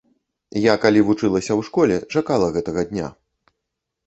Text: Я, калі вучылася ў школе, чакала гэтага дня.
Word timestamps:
Я, 0.61 0.73
калі 0.85 1.03
вучылася 1.09 1.51
ў 1.59 1.67
школе, 1.67 1.95
чакала 2.17 2.47
гэтага 2.57 2.81
дня. 2.95 3.07